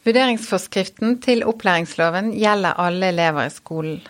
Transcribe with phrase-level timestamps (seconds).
[0.00, 4.00] Vurderingsforskriften til opplæringsloven gjelder alle elever i skolen.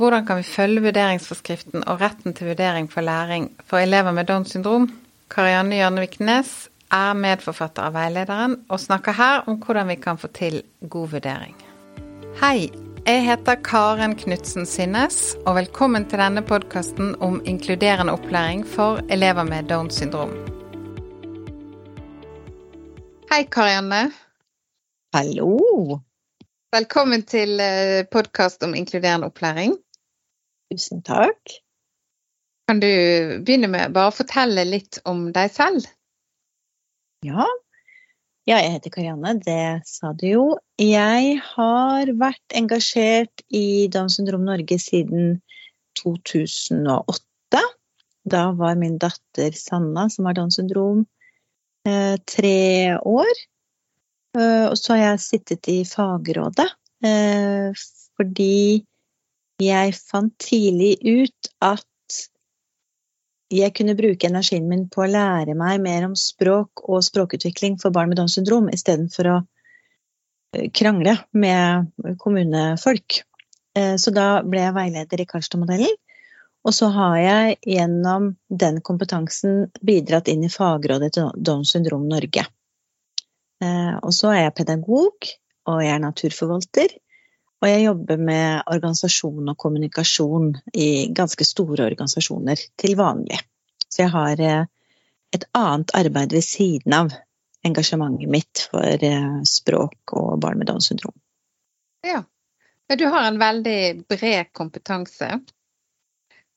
[0.00, 4.50] Hvordan kan vi følge vurderingsforskriften og retten til vurdering for læring for elever med Downs
[4.50, 4.86] syndrom?
[5.30, 10.30] Karianne Hjørnevik Nes er medforfatter av veilederen, og snakker her om hvordan vi kan få
[10.32, 11.56] til god vurdering.
[12.40, 12.70] Hei,
[13.04, 19.44] jeg heter Karen Knutsen Synnes, og velkommen til denne podkasten om inkluderende opplæring for elever
[19.44, 20.32] med Downs syndrom.
[23.28, 24.27] Hei, Karianne.
[25.18, 25.96] Hallo!
[26.70, 29.72] Velkommen til eh, podkast om inkluderende opplæring.
[30.70, 31.54] Tusen takk.
[32.70, 32.86] Kan du
[33.42, 35.88] begynne med bare å fortelle litt om deg selv?
[37.26, 37.48] Ja.
[38.46, 40.46] ja, jeg heter Karianne, det sa du jo.
[40.78, 45.40] Jeg har vært engasjert i Downs syndrom Norge siden
[45.98, 47.66] 2008.
[48.22, 51.08] Da var min datter Sanna, som har Downs syndrom,
[51.90, 52.58] eh, tre
[53.02, 53.46] år.
[54.36, 56.68] Eh, og så har jeg sittet i fagrådet
[57.06, 57.70] eh,
[58.18, 58.84] fordi
[59.62, 61.84] jeg fant tidlig ut at
[63.48, 67.94] jeg kunne bruke energien min på å lære meg mer om språk og språkutvikling for
[67.94, 69.38] barn med Downs syndrom, istedenfor å
[70.52, 71.88] eh, krangle med
[72.20, 73.22] kommunefolk.
[73.78, 75.92] Så da ble jeg veileder i Karlstad-modellen.
[76.66, 82.42] Og så har jeg gjennom den kompetansen bidratt inn i fagrådet til Downs syndrom Norge.
[83.64, 85.28] Eh, og så er jeg pedagog,
[85.68, 86.96] og jeg er naturforvalter.
[87.58, 93.40] Og jeg jobber med organisasjon og kommunikasjon i ganske store organisasjoner til vanlig.
[93.88, 94.68] Så jeg har eh,
[95.34, 97.10] et annet arbeid ved siden av
[97.66, 101.16] engasjementet mitt for eh, språk og barn med Downs syndrom.
[102.06, 102.22] Ja.
[102.88, 105.26] Du har en veldig bred kompetanse.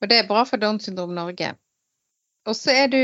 [0.02, 1.56] Og det er bra for Downs syndrom Norge.
[2.50, 3.02] Og så er du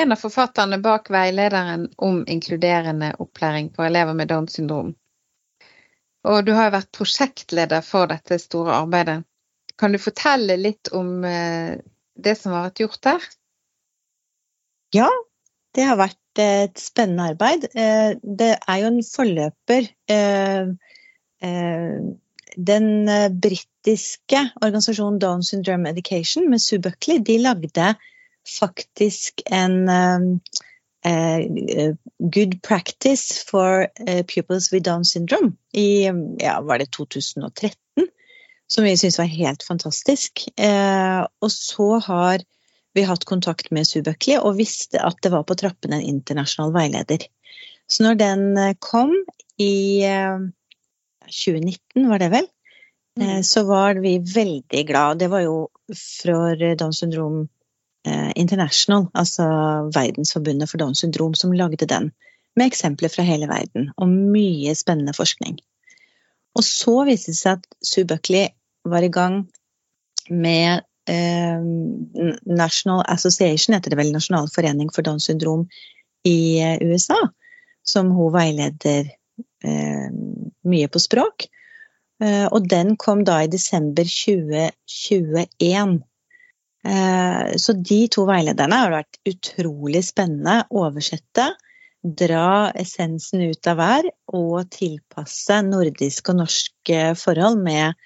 [0.00, 4.94] en av forfatterne bak veilederen om inkluderende opplæring for elever med Downs syndrom.
[6.26, 9.22] Og du har vært prosjektleder for dette store arbeidet.
[9.80, 11.78] Kan du fortelle litt om eh,
[12.18, 13.28] det som har vært gjort der?
[14.92, 15.08] Ja,
[15.76, 17.70] det har vært et spennende arbeid.
[17.72, 19.88] Eh, det er jo en forløper.
[20.10, 20.74] Eh,
[22.70, 22.86] den
[23.40, 27.94] britiske organisasjonen Down Syndrome Education med Sue Buckley, de lagde
[28.48, 30.40] faktisk en um,
[31.06, 37.76] uh, good practice for uh, pupils with Down syndrome i ja, var det 2013.
[38.66, 40.44] Som vi syntes var helt fantastisk.
[40.60, 42.44] Uh, og så har
[42.94, 46.72] vi hatt kontakt med Sue Buckley og visste at det var på trappene en internasjonal
[46.74, 47.26] veileder.
[47.90, 49.12] Så når den kom
[49.58, 50.02] i
[51.26, 52.46] 2019, var det vel,
[53.18, 53.42] mm.
[53.46, 55.18] så var vi veldig glad.
[55.18, 55.56] Det var jo
[55.94, 57.48] for Downs syndrom
[58.06, 59.44] International, altså
[59.92, 62.10] Verdensforbundet for Downs syndrom, som lagde den.
[62.56, 65.58] Med eksempler fra hele verden og mye spennende forskning.
[66.56, 68.48] Og så viste det seg at Sue Buckley
[68.88, 69.42] var i gang
[70.30, 71.62] med eh,
[72.46, 75.66] National Association, heter det vel, Nasjonal forening for Downs syndrom
[76.26, 77.18] i eh, USA,
[77.86, 79.10] som hun veileder
[79.64, 80.10] eh,
[80.66, 81.48] mye på språk.
[82.22, 86.00] Eh, og den kom da i desember 2021.
[86.86, 90.62] Eh, så de to veilederne har vært utrolig spennende.
[90.70, 91.50] å Oversette,
[92.00, 97.98] dra essensen ut av hver og tilpasse nordiske og norske forhold med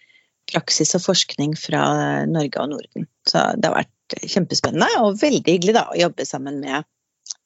[0.51, 1.85] praksis og forskning fra
[2.27, 3.07] Norge og Norden.
[3.29, 6.83] Så det har vært kjempespennende og veldig hyggelig da, å jobbe sammen med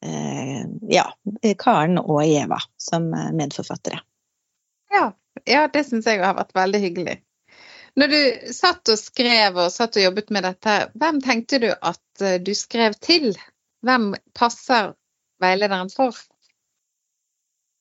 [0.03, 1.07] eh, ja,
[1.61, 4.01] Karen og Eva som medforfattere.
[4.91, 5.13] Ja,
[5.45, 7.19] ja det syns jeg har vært veldig hyggelig.
[7.99, 12.23] Når du satt og skrev og satt og jobbet med dette, hvem tenkte du at
[12.23, 13.33] eh, du skrev til?
[13.83, 14.93] Hvem passer
[15.43, 16.15] veilederen for?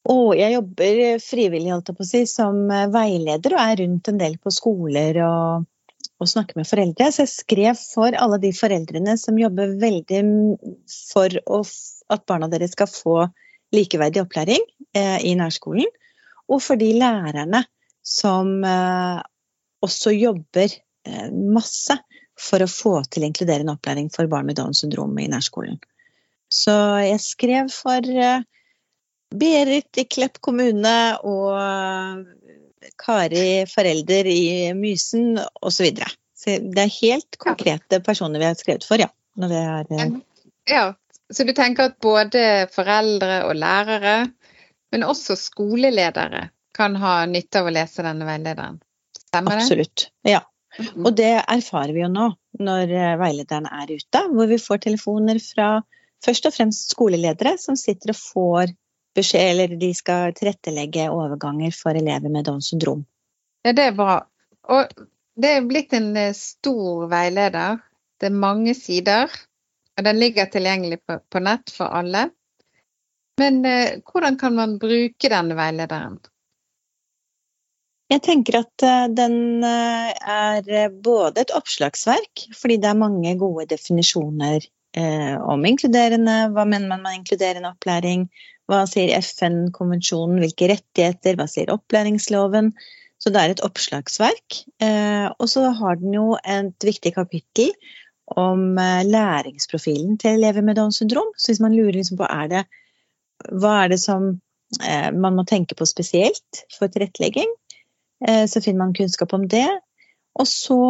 [0.08, 4.10] Oh, jeg jobber frivillig holdt jeg på å si, som eh, veileder og er rundt
[4.10, 5.68] en del på skoler og,
[6.18, 7.12] og snakker med foreldre.
[7.12, 10.24] Så jeg skrev for alle de foreldrene som jobber veldig
[11.12, 11.62] for å,
[12.16, 13.20] at barna deres skal få
[13.76, 14.64] likeverdig opplæring
[14.98, 15.92] eh, i nærskolen.
[16.48, 17.68] Og for de lærerne
[18.08, 19.20] som eh,
[19.88, 20.70] også jobber
[21.08, 21.98] eh, masse
[22.38, 25.80] for å få til inkluderende opplæring for barn med Downs syndrom i nærskolen.
[26.54, 28.46] Så jeg skrev for eh,
[29.36, 30.98] Berit i Klepp kommune
[31.28, 35.74] og eh, Kari forelder i Mysen osv.
[35.74, 36.12] Så, videre.
[36.38, 39.12] så det er helt konkrete personer vi har skrevet for, ja.
[39.38, 40.14] Er,
[40.66, 40.86] ja.
[41.34, 42.42] Så du tenker at både
[42.74, 44.16] foreldre og lærere,
[44.94, 46.48] men også skoleledere,
[46.78, 48.80] kan ha nytte av å lese denne veilederen?
[49.38, 49.66] Stemmer det?
[49.66, 50.08] Absolutt.
[50.28, 50.42] Ja.
[50.78, 51.06] Mm-hmm.
[51.06, 52.28] Og det erfarer vi jo nå
[52.62, 55.70] når eh, veilederne er ute, hvor vi får telefoner fra
[56.26, 58.74] først og fremst skoleledere som sitter og får
[59.18, 63.06] beskjed, eller de skal tilrettelegge overganger for elever med Downs syndrom.
[63.66, 64.20] Ja, det er bra.
[64.70, 65.06] Og
[65.38, 67.82] det er blitt en eh, stor veileder.
[68.18, 69.34] Det er mange sider,
[69.98, 72.28] og den ligger tilgjengelig på, på nett for alle.
[73.38, 76.18] Men eh, hvordan kan man bruke denne veilederen?
[78.08, 83.36] Jeg tenker at eh, den eh, er eh, både et oppslagsverk, fordi det er mange
[83.40, 86.48] gode definisjoner om inkluderende.
[86.56, 88.24] Hva mener man med inkluderende opplæring?
[88.66, 90.40] Hva sier FN-konvensjonen?
[90.42, 91.36] Hvilke rettigheter?
[91.38, 92.72] Hva sier opplæringsloven?
[93.22, 94.58] Så det er et oppslagsverk.
[95.38, 97.76] Og så har den jo et viktig kapittel
[98.34, 98.80] om
[99.12, 101.30] læringsprofilen til elever med Downs syndrom.
[101.38, 102.66] Så hvis man lurer liksom på er det,
[103.54, 104.32] hva er det som
[104.82, 107.54] man må tenke på spesielt for tilrettelegging,
[108.50, 109.68] så finner man kunnskap om det.
[110.40, 110.82] Og så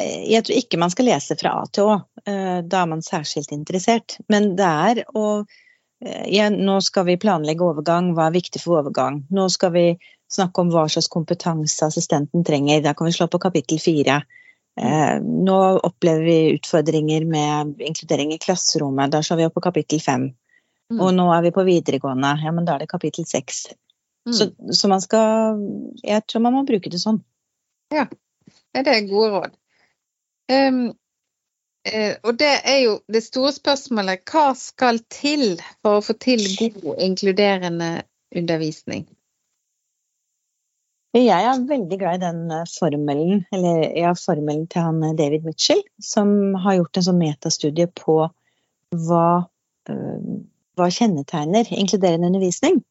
[0.00, 1.98] eh, Jeg tror ikke man skal lese fra A til Å.
[2.26, 4.18] Eh, da er man særskilt interessert.
[4.32, 5.44] Men det er å
[6.04, 8.10] ja, Nå skal vi planlegge overgang.
[8.12, 9.22] Hva er viktig for overgang?
[9.32, 9.84] Nå skal vi
[10.28, 12.82] snakke om hva slags kompetanse assistenten trenger.
[12.84, 14.18] Da kan vi slå på kapittel fire.
[15.22, 15.56] Nå
[15.86, 19.14] opplever vi utfordringer med inkludering i klasserommet.
[19.14, 20.26] Da slår vi opp på kapittel fem.
[20.92, 21.00] Mm.
[21.00, 22.34] Og nå er vi på videregående.
[22.44, 23.64] Ja, men da er det kapittel seks.
[24.24, 24.72] Så, mm.
[24.72, 25.58] så, man skal
[26.00, 27.20] Jeg tror man må bruke det sånn.
[27.92, 28.06] Ja,
[28.72, 29.58] det er gode råd.
[30.52, 30.80] Um,
[31.88, 36.44] uh, og det er jo det store spørsmålet hva skal til for å få til
[36.56, 37.90] god inkluderende
[38.34, 39.04] undervisning?
[41.14, 45.44] Jeg er veldig glad i den eh, formelen, eller ja, formelen til han eh, David
[45.46, 48.16] Mitchell, som har gjort en sånn metastudie på
[49.04, 50.32] hva, uh,
[50.74, 52.82] hva kjennetegner inkluderende undervisning.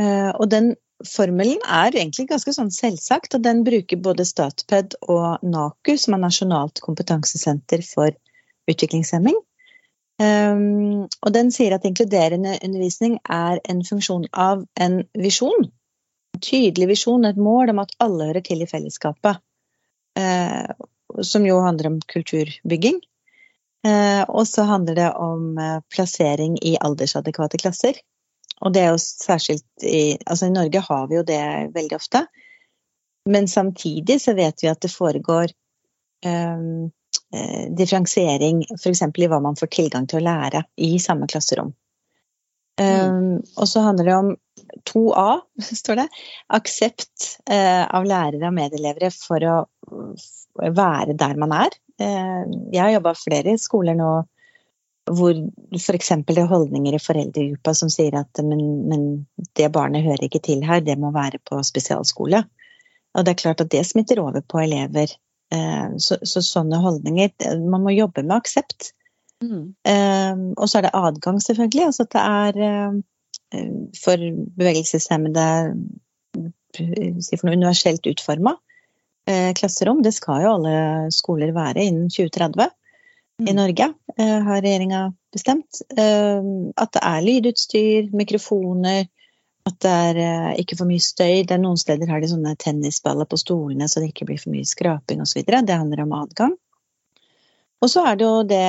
[0.00, 5.44] Eh, og den formelen er egentlig ganske sånn selvsagt, og den bruker både Statped og
[5.44, 8.16] NAKU, som er Nasjonalt kompetansesenter for
[8.70, 9.36] utviklingshemming.
[10.16, 15.68] Um, og den sier at inkluderende undervisning er en funksjon av en visjon.
[16.32, 19.42] En tydelig visjon, et mål om at alle hører til i fellesskapet.
[20.16, 20.72] Uh,
[21.20, 23.02] som jo handler om kulturbygging.
[23.86, 25.60] Uh, og så handler det om
[25.92, 28.00] plassering i aldersadekvate klasser.
[28.64, 31.42] Og det er jo særskilt i Altså i Norge har vi jo det
[31.74, 32.24] veldig ofte.
[33.28, 35.50] Men samtidig så vet vi at det foregår
[36.24, 36.86] um,
[37.76, 39.02] differensiering f.eks.
[39.02, 41.74] i hva man får tilgang til å lære i samme klasserom.
[42.76, 44.30] Um, og så handler det om
[44.90, 45.28] 2A,
[45.82, 46.06] står det.
[46.54, 49.58] Aksept uh, av lærere og medelevere for å
[50.56, 51.76] være der man er.
[52.00, 54.10] Uh, jeg har jobba flere skoler nå
[55.06, 55.38] hvor
[55.76, 56.10] f.eks.
[56.26, 59.04] det er holdninger i foreldregruppa som sier at men, men,
[59.58, 62.42] det barnet hører ikke til her, det må være på spesialskole.
[63.14, 65.12] Og det er klart at det smitter over på elever.
[65.54, 67.30] Eh, så, så sånne holdninger
[67.70, 68.90] Man må jobbe med aksept.
[69.44, 69.76] Mm.
[69.84, 71.84] Um, og så er det adgang, selvfølgelig.
[71.86, 73.02] Altså at det er um,
[74.02, 75.48] for bevegelseshemmede
[76.76, 78.56] si for noe universelt utforma
[79.56, 80.02] klasserom.
[80.04, 80.74] Det skal jo alle
[81.14, 82.68] skoler være innen 2030
[83.38, 83.56] i mm.
[83.56, 85.80] Norge, eh, har regjeringa bestemt.
[85.96, 86.42] Eh,
[86.76, 89.08] at det er lydutstyr, mikrofoner,
[89.66, 91.42] at det er eh, ikke for mye støy.
[91.44, 94.54] Det er Noen steder har de sånne tennisballer på stolene så det ikke blir for
[94.54, 95.42] mye skraping osv.
[95.44, 96.54] Det handler om adgang.
[97.84, 98.64] Og så er det jo det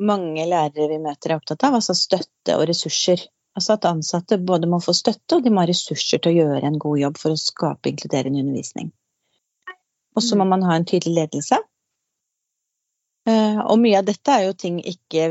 [0.00, 3.26] mange lærere vi møter er opptatt av, altså støtte og ressurser.
[3.52, 6.64] Altså at ansatte både må få støtte og de må ha ressurser til å gjøre
[6.64, 8.88] en god jobb for å skape inkluderende undervisning.
[10.16, 10.54] Og så må mm.
[10.54, 11.60] man ha en tydelig ledelse
[13.30, 15.26] og mye av dette er jo ting ikke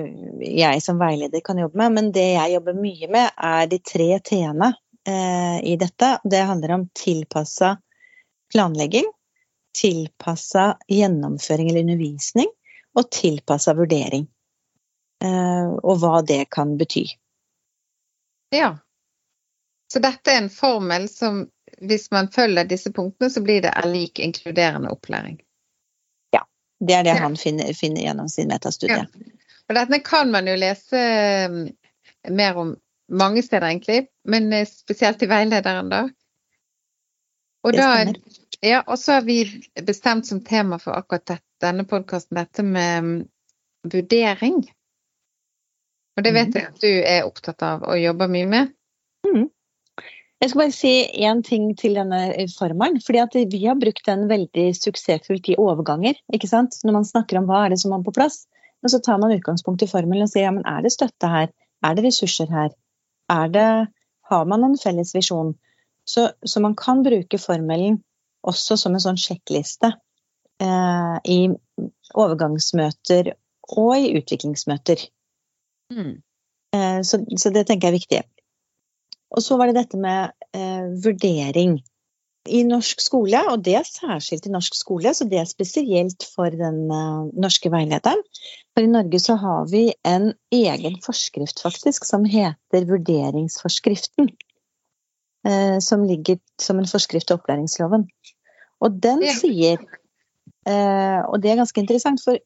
[0.47, 4.07] jeg som veileder kan jobbe med, men det jeg jobber mye med, er de tre
[4.23, 4.69] t-ene
[5.07, 6.13] eh, i dette.
[6.23, 7.73] Det handler om tilpassa
[8.53, 9.09] planlegging,
[9.75, 12.47] tilpassa gjennomføring eller undervisning,
[12.95, 14.27] og tilpassa vurdering.
[15.23, 17.05] Eh, og hva det kan bety.
[18.55, 18.77] Ja.
[19.91, 21.45] Så dette er en formel som
[21.81, 25.39] hvis man følger disse punktene, så blir det lik inkluderende opplæring?
[26.81, 29.03] Det er det han finner, finner gjennom sin metastudie.
[29.03, 29.37] Ja.
[29.69, 31.01] Og dette kan man jo lese
[31.51, 31.59] um,
[32.33, 32.73] mer om
[33.11, 36.01] mange steder, egentlig, men eh, spesielt i veilederen, da.
[37.61, 38.07] Og, da,
[38.65, 39.43] ja, og så har vi
[39.85, 43.11] bestemt som tema for akkurat dette, denne podkasten dette med um,
[43.85, 44.63] vurdering.
[46.17, 46.57] Og det vet mm.
[46.57, 48.71] jeg at du er opptatt av og jobber mye med.
[49.27, 49.45] Mm.
[50.41, 53.01] Jeg skal bare si én ting til denne formelen.
[53.01, 56.15] fordi Vi har brukt den veldig suksessfullt i overganger.
[56.33, 56.75] ikke sant?
[56.83, 58.47] Når man snakker om hva er det som er på plass.
[58.81, 61.51] Men så tar man utgangspunkt i formelen og sier ja, men er det støtte her?
[61.85, 62.71] Er det ressurser her?
[63.29, 63.87] Er det,
[64.29, 65.53] har man en felles visjon?
[66.05, 68.01] Så, så man kan bruke formelen
[68.41, 69.93] også som en sånn sjekkliste
[70.57, 71.39] eh, i
[72.17, 73.35] overgangsmøter
[73.77, 75.05] og i utviklingsmøter.
[75.93, 76.15] Mm.
[76.73, 78.21] Eh, så, så, det tenker jeg er viktig.
[79.31, 81.79] Og så var det dette med eh, vurdering.
[82.49, 86.49] I norsk skole, og det er særskilt i norsk skole, så det er spesielt for
[86.49, 88.23] den eh, norske veilederen.
[88.73, 94.31] For i Norge så har vi en egen forskrift, faktisk, som heter vurderingsforskriften.
[95.47, 98.07] Eh, som ligger som en forskrift til opplæringsloven.
[98.81, 99.77] Og den sier,
[100.65, 102.39] uh, og det er ganske interessant, for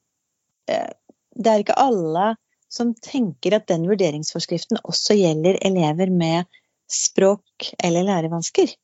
[0.67, 2.33] det er ikke alle
[2.71, 6.49] som tenker at den vurderingsforskriften også gjelder elever med
[6.91, 8.75] språk- eller lærevansker.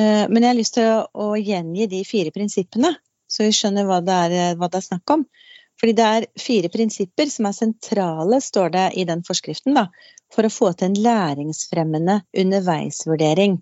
[0.00, 2.94] Eh, men jeg har lyst til å, gjengi de fire prinsippene,
[3.30, 5.24] så vi skjønner hva det, er, hva det er snakk om.
[5.80, 9.86] Fordi det er fire prinsipper som er sentrale, står det i den forskriften, da,
[10.32, 13.56] for å få til en læringsfremmende underveisvurdering.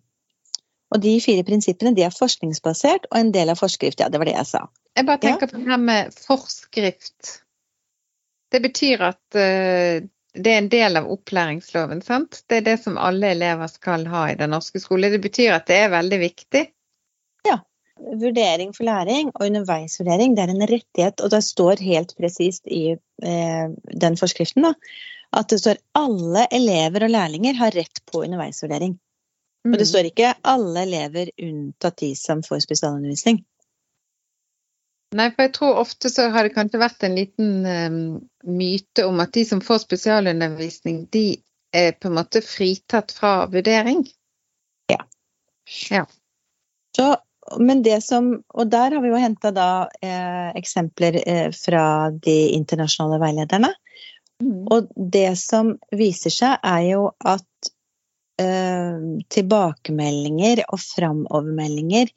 [0.88, 4.00] Og de fire prinsippene de er forskningsbasert og en del av forskrift.
[4.00, 4.64] Ja, det var det jeg sa.
[4.96, 5.52] Jeg bare tenker ja.
[5.52, 7.32] på det her med forskrift.
[8.48, 12.42] Det betyr at uh, det er en del av opplæringsloven, sant?
[12.46, 15.10] Det er det som alle elever skal ha i den norske skole.
[15.12, 16.64] Det betyr at det er veldig viktig.
[17.48, 17.58] Ja.
[17.98, 22.92] Vurdering for læring og underveisvurdering det er en rettighet, og det står helt presist i
[22.94, 23.66] eh,
[24.04, 24.74] den forskriften da,
[25.36, 28.94] at det står alle elever og lærlinger har rett på underveisvurdering.
[29.64, 29.72] Mm.
[29.72, 29.92] Og det mm.
[29.92, 33.42] står ikke alle elever unntatt de som får spesialundervisning.
[35.16, 38.00] Nei, for jeg tror ofte så har det kanskje vært en liten um,
[38.44, 41.38] myte om at de som får spesialundervisning, de
[41.72, 44.04] er på en måte fritatt fra vurdering.
[44.92, 45.00] Ja.
[45.90, 46.04] ja.
[46.96, 47.08] Så,
[47.60, 52.38] men det som Og der har vi jo henta da eh, eksempler eh, fra de
[52.56, 53.72] internasjonale veilederne.
[54.42, 54.64] Mm.
[54.72, 57.72] Og det som viser seg, er jo at
[58.40, 58.98] eh,
[59.32, 62.12] tilbakemeldinger og framovermeldinger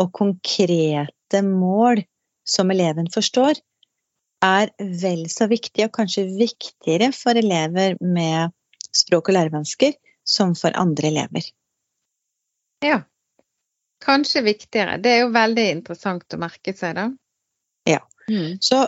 [0.00, 2.02] og konkrete mål
[2.44, 3.60] som eleven forstår,
[4.42, 8.52] er vel så viktig, og kanskje viktigere for elever med
[8.92, 9.94] språk- og lærevansker
[10.24, 11.46] som for andre elever.
[12.82, 13.02] Ja,
[14.04, 14.98] kanskje viktigere.
[14.98, 17.06] Det er jo veldig interessant å merke seg, da.
[17.88, 18.02] Ja.
[18.30, 18.58] Mm.
[18.62, 18.82] Så,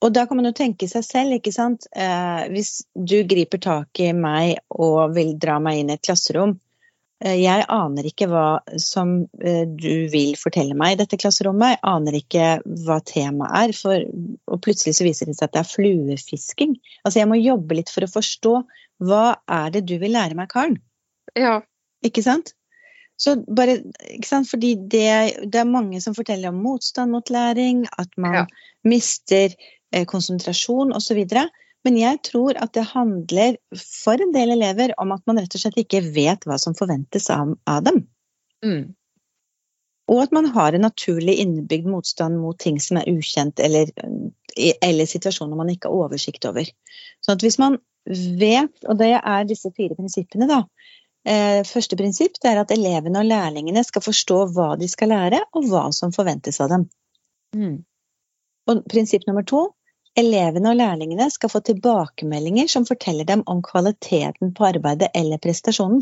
[0.00, 1.88] og da kan man jo tenke seg selv, ikke sant.
[1.92, 6.56] Eh, hvis du griper tak i meg og vil dra meg inn i et klasserom,
[7.24, 11.76] jeg aner ikke hva som eh, du vil fortelle meg i dette klasserommet.
[11.76, 12.48] Jeg aner ikke
[12.84, 14.04] hva temaet er, for,
[14.52, 16.76] og plutselig så viser det seg at det er fluefisking.
[17.04, 18.54] Altså jeg må jobbe litt for å forstå
[19.06, 20.76] hva er det du vil lære meg, Karen?
[21.36, 21.60] Ja.
[22.04, 22.52] Ikke sant?
[23.16, 23.78] Så bare,
[24.12, 24.50] ikke sant?
[24.50, 25.08] Fordi det,
[25.48, 28.44] det, er mange som forteller om motstand mot læring, at man ja.
[28.84, 31.22] mister eh, konsentrasjon osv.
[31.86, 35.62] Men jeg tror at det handler for en del elever om at man rett og
[35.62, 38.00] slett ikke vet hva som forventes av, av dem.
[38.66, 38.88] Mm.
[40.10, 43.90] Og at man har en naturlig innebygd motstand mot ting som er ukjent, eller,
[44.56, 46.68] eller situasjoner man ikke har oversikt over.
[47.22, 50.62] Så at hvis man vet, og det er disse fire prinsippene, da.
[51.26, 55.66] Eh, første prinsipp er at elevene og lærlingene skal forstå hva de skal lære, og
[55.70, 56.86] hva som forventes av dem.
[57.56, 57.80] Mm.
[58.70, 59.68] Og prinsipp nummer to
[60.16, 66.00] Elevene og lærlingene skal få tilbakemeldinger som forteller dem om kvaliteten på arbeidet eller prestasjonen.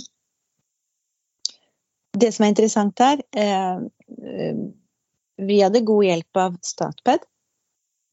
[2.15, 3.79] Det som er interessant her eh,
[4.31, 4.59] eh,
[5.43, 7.25] Vi hadde god hjelp av Statped.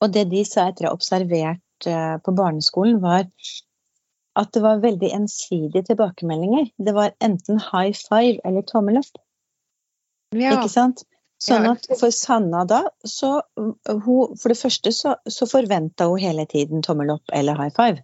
[0.02, 3.28] Og det de sa etter å ha observert eh, på barneskolen, var
[4.42, 6.72] at det var veldig ensidige tilbakemeldinger.
[6.82, 9.22] Det var enten high five eller tommel opp.
[10.34, 10.56] Ja.
[10.56, 11.06] Ikke sant?
[11.42, 16.46] Sånn at for Sanna da, så hun For det første så, så forventa hun hele
[16.50, 18.04] tiden tommel opp eller high five.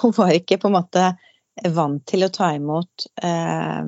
[0.00, 1.10] Hun var ikke på en måte
[1.74, 3.82] vant til å ta imot eh,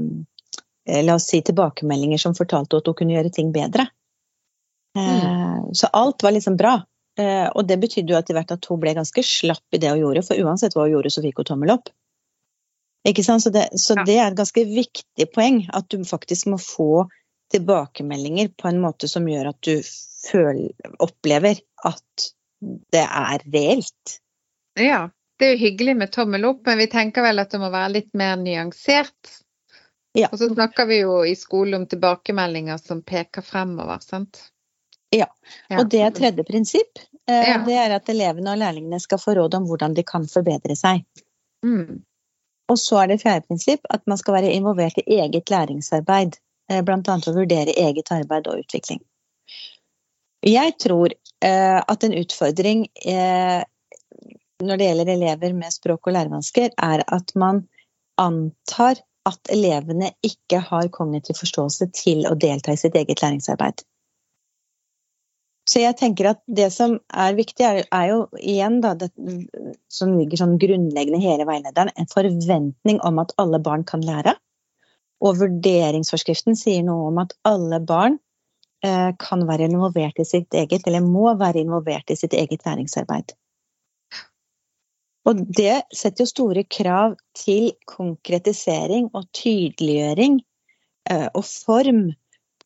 [1.06, 3.88] La oss si tilbakemeldinger som fortalte at hun kunne gjøre ting bedre.
[4.98, 5.72] Eh, mm.
[5.74, 6.76] Så alt var liksom bra.
[7.18, 10.04] Eh, og det betydde jo etter hvert at hun ble ganske slapp i det hun
[10.04, 11.90] gjorde, for uansett hva hun gjorde, så fikk hun tommel opp.
[13.08, 13.42] Ikke sant?
[13.42, 14.04] Så, det, så ja.
[14.06, 17.06] det er et ganske viktig poeng, at du faktisk må få
[17.52, 19.80] tilbakemeldinger på en måte som gjør at du
[20.30, 20.72] føler,
[21.02, 22.30] opplever at
[22.92, 24.18] det er reelt.
[24.80, 25.06] Ja,
[25.38, 27.92] det er jo hyggelig med tommel opp, men vi tenker vel at det må være
[27.98, 29.36] litt mer nyansert.
[30.16, 30.30] Ja.
[30.32, 34.40] Og så snakker vi jo i skole om tilbakemeldinger som peker fremover, sant?
[35.14, 35.28] Ja,
[35.76, 36.98] og det er tredje prinsipp.
[37.28, 37.60] Eh, ja.
[37.66, 41.04] Det er at elevene og lærlingene skal få råd om hvordan de kan forbedre seg.
[41.66, 42.02] Mm.
[42.72, 46.40] Og så er det fjerde prinsipp at man skal være involvert i eget læringsarbeid.
[46.70, 46.98] Eh, bl.a.
[46.98, 49.02] å vurdere eget arbeid og utvikling.
[50.46, 53.62] Jeg tror eh, at en utfordring eh,
[54.64, 57.66] når det gjelder elever med språk- og lærevansker, er at man
[58.20, 63.82] antar at elevene ikke har kognitiv forståelse til å delta i sitt eget læringsarbeid.
[65.66, 69.10] Så jeg tenker at det som er viktig, er, er jo igjen da, det
[69.90, 74.36] som ligger sånn grunnleggende i hele veilederen, en forventning om at alle barn kan lære.
[75.24, 78.18] Og vurderingsforskriften sier noe om at alle barn
[78.84, 83.32] eh, kan være involvert i sitt eget, eller må være involvert i sitt eget læringsarbeid.
[85.26, 90.38] Og det setter jo store krav til konkretisering og tydeliggjøring
[91.10, 92.04] eh, og form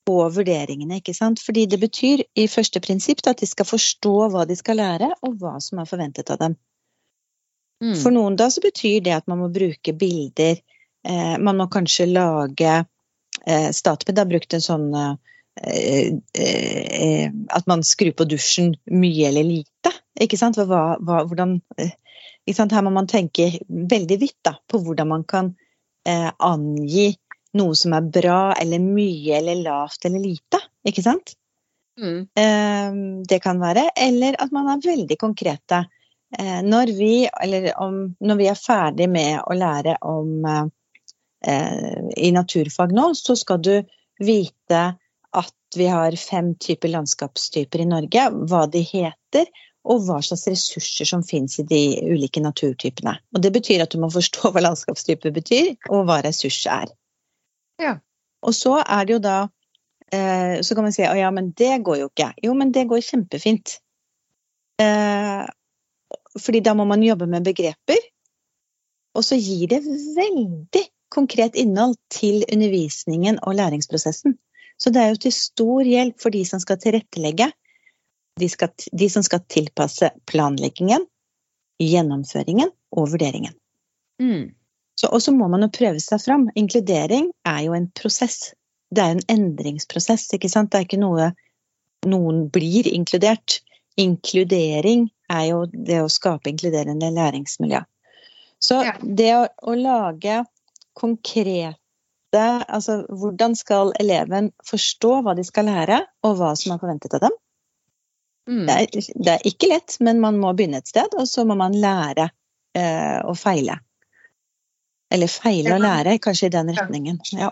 [0.07, 0.99] på vurderingene.
[1.00, 1.40] ikke sant?
[1.45, 5.38] Fordi det betyr i første prinsipp at de skal forstå hva de skal lære, og
[5.40, 6.59] hva som er forventet av dem.
[7.80, 7.97] Mm.
[7.97, 10.61] For noen da så betyr det at man må bruke bilder.
[11.09, 12.73] Eh, man må kanskje lage
[13.47, 19.47] eh, Statped har brukt en sånn eh, eh, At man skrur på dusjen mye eller
[19.49, 19.95] lite.
[20.21, 20.61] Ikke sant?
[20.61, 21.97] Hva, hva, hvordan eh,
[22.47, 25.54] her må man tenke veldig vidt da, på hvordan man kan
[26.09, 27.12] eh, angi
[27.59, 30.61] noe som er bra eller mye eller lavt eller lite.
[30.87, 31.35] Ikke sant?
[32.00, 32.21] Mm.
[32.35, 33.90] Eh, det kan være.
[33.97, 35.85] Eller at man er veldig konkrete.
[36.38, 37.14] Eh, når, vi,
[37.76, 40.47] om, når, vi, er ferdig med å lære om
[41.41, 43.73] i naturfag nå, så skal du
[44.21, 44.81] vite
[45.31, 49.47] at vi har fem typer landskapstyper i Norge, hva de heter,
[49.89, 51.81] og hva slags ressurser som finnes i de
[52.11, 53.15] ulike naturtypene.
[53.35, 56.93] Og Det betyr at du må forstå hva landskapstype betyr, og hva ressurs er.
[57.81, 57.97] Ja.
[58.45, 59.39] Og så er det jo da
[60.13, 62.31] eh, Så kan man si å ja, men det går jo ikke.
[62.45, 63.79] Jo, men det går kjempefint.
[64.81, 65.45] Eh,
[66.41, 68.01] fordi da må man jobbe med begreper.
[69.17, 74.37] Og så gir det veldig konkret innhold til undervisningen og læringsprosessen.
[74.81, 77.50] Så det er jo til stor hjelp for de som skal tilrettelegge
[78.40, 81.05] de, skal, de som skal tilpasse planleggingen,
[81.81, 83.52] gjennomføringen og vurderingen.
[84.23, 84.55] Mm.
[85.11, 86.49] Og så må man jo prøve seg fram.
[86.59, 88.52] Inkludering er jo en prosess.
[88.93, 90.73] Det er en endringsprosess, ikke sant.
[90.73, 91.31] Det er ikke noe
[92.09, 93.61] noen blir inkludert.
[94.00, 97.83] Inkludering er jo det å skape inkluderende læringsmiljø.
[98.61, 100.43] Så det å, å, lage
[100.99, 101.77] konkrete
[102.71, 107.25] Altså hvordan skal eleven forstå hva de skal lære, og hva som er forventet av
[107.25, 107.35] dem?
[108.47, 108.67] Mm.
[108.69, 111.57] Det, er, det, er, ikke lett, men man må begynne et sted, og så må
[111.59, 112.29] man lære
[112.79, 113.81] eh, å feile.
[115.11, 117.19] Eller feile og lære, kanskje i den retningen.
[117.35, 117.50] Ja.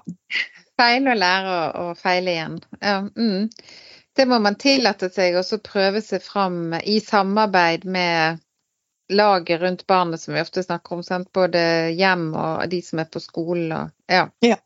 [0.78, 2.58] Feile og lære og, feile igjen.
[2.78, 3.48] Ja, mm.
[4.18, 8.38] Det må man tillate seg å prøve seg fram i samarbeid med
[9.08, 11.02] laget rundt barnet, som vi ofte snakker om.
[11.02, 11.32] Sant?
[11.32, 11.60] Både
[11.96, 13.72] hjem og de som er på skolen.
[13.72, 14.26] Og, ja.
[14.44, 14.58] ja.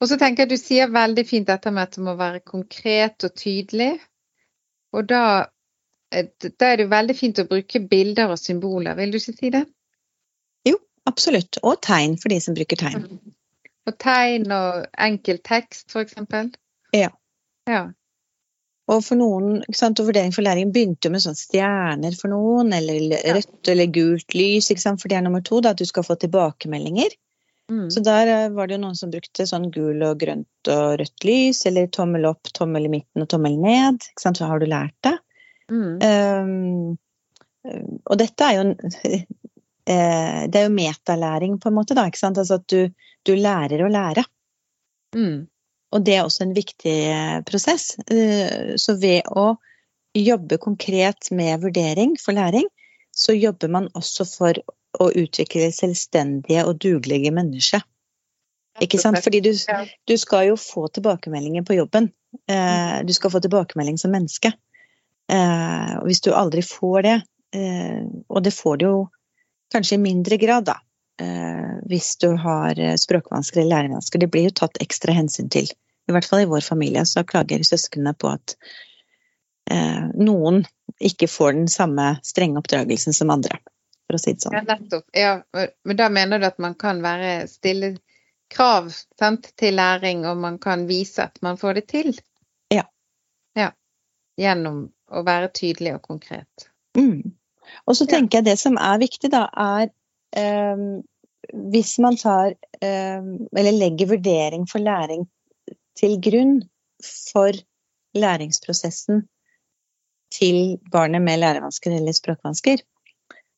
[0.00, 3.26] og så tenker jeg du sier veldig fint dette med at det må være konkret
[3.26, 3.92] og tydelig.
[4.94, 5.24] Og da,
[6.14, 9.38] eh, da er det jo veldig fint å bruke bilder og symboler, vil du ikke
[9.38, 9.64] si det?
[10.68, 10.78] Jo,
[11.10, 11.58] absolutt.
[11.62, 13.08] Og tegn for de som bruker tegn.
[13.84, 16.14] Og tegn og enkel tekst, f.eks.?
[16.94, 17.10] Ja.
[17.68, 17.82] ja.
[18.92, 22.32] Og for noen, ikke sant, og Vurdering for læring begynte jo med sånn stjerner for
[22.32, 25.80] noen, eller rødt eller gult lys, ikke sant, for det er nummer to, da, at
[25.80, 27.14] du skal få tilbakemeldinger.
[27.72, 27.90] Mm.
[27.90, 31.24] Så der eh, var det jo noen som brukte sånn gul og grønt og rødt
[31.24, 34.04] lys, eller tommel opp, tommel i midten og tommel ned.
[34.12, 34.40] Ikke sant?
[34.40, 35.14] Så har du lært det.
[35.72, 35.96] Mm.
[36.04, 38.64] Um, og dette er jo
[39.08, 42.04] eh, Det er jo metalæring, på en måte, da.
[42.10, 42.40] Ikke sant?
[42.42, 42.92] Altså at du,
[43.24, 44.26] du lærer å lære.
[45.16, 45.46] Mm.
[45.94, 46.96] Og det er også en viktig
[47.46, 47.92] prosess.
[48.82, 49.54] Så ved å
[50.14, 52.66] jobbe konkret med vurdering for læring,
[53.14, 54.58] så jobber man også for
[54.98, 57.82] å utvikle selvstendige og dugelige mennesker.
[58.82, 59.20] Ikke sant?
[59.22, 62.10] Fordi du, du, skal jo få tilbakemeldinger på jobben.
[62.50, 64.50] Eh, du skal få tilbakemelding som menneske.
[65.30, 67.14] Eh, og hvis du aldri får det,
[67.56, 68.96] eh, og det får du jo
[69.74, 70.76] kanskje i mindre grad, da,
[71.22, 75.70] eh, hvis du har språkvansker eller lærevansker, det blir jo tatt ekstra hensyn til.
[76.08, 78.56] I hvert fall i vår familie så klager søsknene på at
[79.70, 80.64] eh, noen
[81.00, 83.58] ikke får den samme strenge oppdragelsen som andre
[84.04, 84.56] for å si det sånn.
[84.56, 85.06] Ja, nettopp.
[85.16, 85.34] Ja,
[85.84, 87.94] men da mener du at man kan være stille
[88.52, 92.12] krav sant, til læring, og man kan vise at man får det til?
[92.72, 92.84] Ja.
[93.56, 93.70] ja.
[94.40, 96.68] Gjennom å være tydelig og konkret.
[96.98, 97.32] Mm.
[97.88, 99.88] Og så tenker jeg det som er viktig, da, er
[100.36, 100.84] eh,
[101.72, 105.24] hvis man tar Eller legger vurdering for læring
[105.98, 106.58] til grunn
[107.04, 107.54] for
[108.14, 109.24] læringsprosessen
[110.34, 112.82] til barnet med lærevansker eller språkvansker,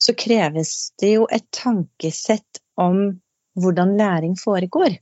[0.00, 3.20] så kreves det jo et tankesett om
[3.56, 4.98] hvordan læring foregår.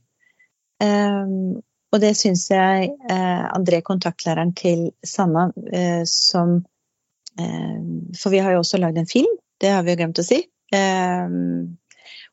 [0.83, 6.57] Um, og det syns jeg uh, André, kontaktlæreren til Sanna, uh, som
[7.39, 7.79] uh,
[8.19, 10.41] For vi har jo også lagd en film, det har vi jo glemt å si.
[10.75, 11.77] Um,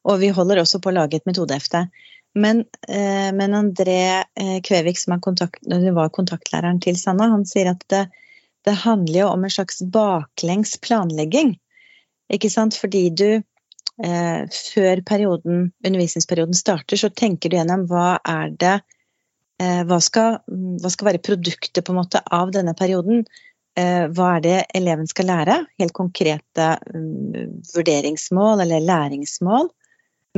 [0.05, 1.87] og vi holder også på å lage et metodehefte.
[2.35, 4.25] Men, men André
[4.65, 8.07] Kvevik, som kontakt, var kontaktlæreren til Sanna, han sier at det,
[8.65, 11.57] Det handler jo om en slags baklengs planlegging.
[12.33, 12.77] Ikke sant?
[12.79, 14.41] Fordi du eh,
[14.75, 18.75] før perioden, undervisningsperioden starter, så tenker du gjennom hva er det
[19.61, 23.25] eh, hva, skal, hva, skal, være produktet på en måte av denne perioden?
[23.79, 25.61] Eh, hva er det eleven skal lære?
[25.81, 29.71] Helt konkrete um, vurderingsmål eller læringsmål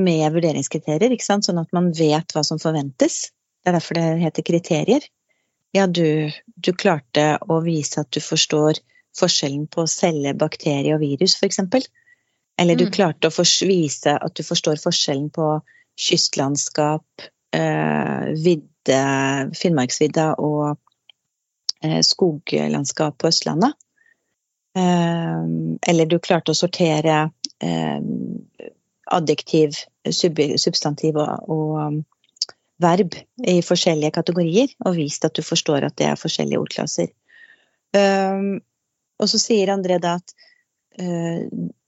[0.00, 1.46] med vurderingskriterier, ikke sant?
[1.46, 3.28] sånn at man vet hva som forventes.
[3.62, 5.06] Det er derfor det heter kriterier.
[5.74, 8.80] Ja, du, du klarte å vise at du forstår
[9.18, 11.60] forskjellen på celle, bakterie og virus, f.eks.
[12.58, 12.92] Eller du mm.
[12.94, 15.48] klarte å vise at du forstår forskjellen på
[15.98, 19.00] kystlandskap, eh, vidde,
[19.54, 20.76] Finnmarksvidda og
[21.82, 23.78] eh, skoglandskap på Østlandet.
[24.78, 25.42] Eh,
[25.90, 27.28] eller du klarte å sortere
[27.62, 27.98] eh,
[29.12, 29.76] adjektiv,
[30.10, 31.98] sub, substantiv og, og um,
[32.82, 33.14] verb
[33.46, 37.12] i forskjellige kategorier, og vist at du forstår at det er forskjellige ordklasser.
[37.94, 38.58] Um,
[39.22, 40.34] og så sier André da at
[41.00, 41.44] uh,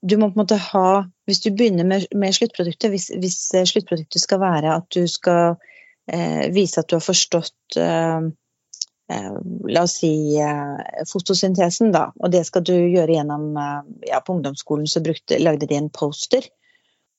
[0.06, 0.88] du må på en måte ha
[1.26, 6.44] Hvis du begynner med, med sluttproduktet, hvis, hvis, sluttproduktet skal være at du skal uh,
[6.54, 8.28] vise at du har forstått uh,
[9.70, 10.34] La oss si
[11.06, 12.08] fotosyntesen, da.
[12.18, 13.44] Og det skal du gjøre gjennom
[14.02, 16.48] ja, På ungdomsskolen så brukte, lagde de en poster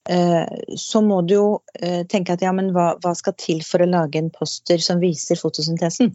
[0.07, 1.47] så må du jo
[2.07, 5.39] tenke at ja, men hva, hva, skal til for å lage en poster som viser
[5.39, 6.13] fotosyntesen?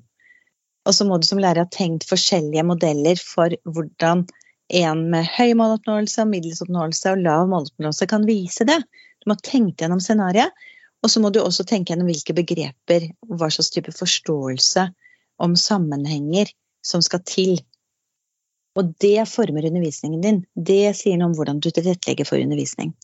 [0.89, 4.25] Og så må du som lærer ha tenkt forskjellige modeller for hvordan
[4.73, 8.79] en med høy måloppnåelse, middels oppnåelse og lav måloppnåelse kan vise det.
[9.23, 10.55] Du må tenke gjennom scenarioet.
[11.03, 14.87] Og så må du også tenke gjennom hvilke begreper og hva slags type forståelse
[15.43, 16.53] om sammenhenger
[16.87, 17.57] som skal til.
[18.79, 20.39] Og det former undervisningen din.
[20.55, 22.95] Det sier noe om hvordan du tilrettelegger for undervisning.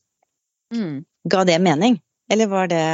[0.74, 1.04] Mm.
[1.30, 2.00] Ga det mening,
[2.32, 2.84] eller var det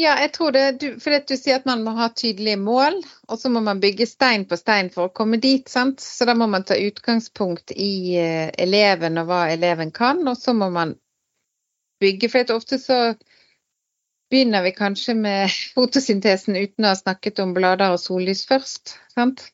[0.00, 0.62] ja, jeg tror det.
[0.80, 2.96] Du, for du sier at man må ha tydelige mål,
[3.28, 5.68] og så må man bygge stein på stein for å komme dit.
[5.68, 6.00] sant?
[6.00, 10.56] Så da må man ta utgangspunkt i uh, eleven og hva eleven kan, og så
[10.56, 10.96] må man
[12.00, 12.32] bygge.
[12.32, 12.98] For ofte så
[14.32, 18.96] begynner vi kanskje med fotosyntesen uten å ha snakket om blader og sollys først.
[19.12, 19.50] sant?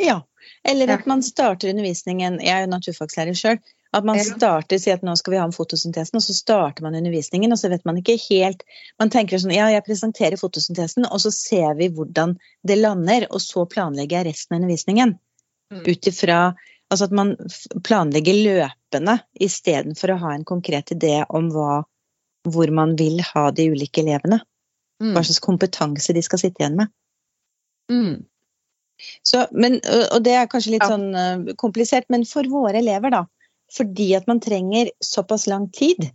[0.00, 0.22] Ja,
[0.66, 3.58] eller at man starter undervisningen Jeg er jo naturfagslærer sjøl.
[3.92, 6.94] At man starter, sier at nå skal vi ha om fotosyntesen, og så starter man
[6.94, 8.62] undervisningen, og så vet man ikke helt
[9.02, 13.42] Man tenker sånn ja, jeg presenterer fotosyntesen, og så ser vi hvordan det lander, og
[13.42, 15.16] så planlegger jeg resten av undervisningen.
[15.74, 15.82] Mm.
[15.86, 16.42] Ut ifra
[16.90, 17.36] Altså at man
[17.86, 21.84] planlegger løpende istedenfor å ha en konkret idé om hva,
[22.50, 24.40] hvor man vil ha de ulike elevene.
[24.98, 25.12] Mm.
[25.14, 26.90] Hva slags kompetanse de skal sitte igjen med.
[27.94, 28.16] Mm.
[29.22, 29.78] Så, men,
[30.10, 30.90] og det er kanskje litt ja.
[30.90, 33.22] sånn uh, komplisert, men for våre elever, da,
[33.76, 36.10] fordi at man trenger såpass lang tid,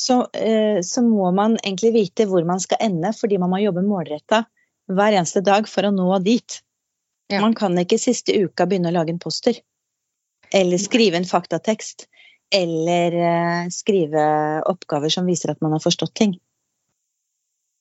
[0.00, 3.84] så, eh, så, må man egentlig vite hvor man skal ende, fordi man må jobbe
[3.84, 4.44] målretta
[4.90, 6.60] hver eneste dag for å nå dit.
[7.30, 7.42] Ja.
[7.44, 9.60] Man kan ikke siste uka begynne å lage en poster.
[10.52, 12.08] Eller skrive en faktatekst.
[12.50, 14.22] Eller eh, skrive
[14.66, 16.32] oppgaver som viser at man har forstått ting.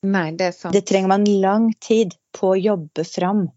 [0.05, 0.75] Nei, det er sant.
[0.75, 3.47] Det trenger man lang tid på å jobbe fram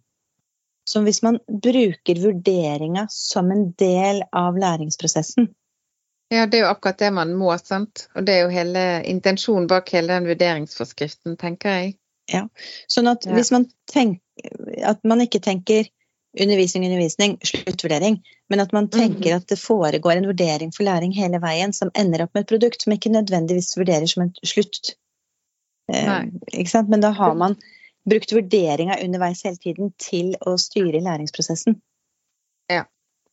[0.89, 5.49] som hvis man bruker vurderinga som en del av læringsprosessen.
[6.33, 8.07] Ja, det er jo akkurat det man må, sant.
[8.17, 11.97] Og det er jo hele intensjonen bak hele den vurderingsforskriften, tenker jeg.
[12.33, 12.47] Ja,
[12.89, 13.35] sånn at ja.
[13.37, 14.21] hvis man tenker
[14.87, 15.89] At man ikke tenker
[16.41, 18.17] undervisning, undervisning, sluttvurdering,
[18.49, 19.37] men at man tenker mm -hmm.
[19.37, 22.83] at det foregår en vurdering for læring hele veien som ender opp med et produkt
[22.83, 24.97] som ikke nødvendigvis vurderer som et slutt.
[25.93, 26.89] Eh, ikke sant?
[26.89, 27.57] Men da har man
[28.09, 31.79] brukt vurderinga underveis hele tiden til å styre læringsprosessen.
[32.73, 32.85] Ja.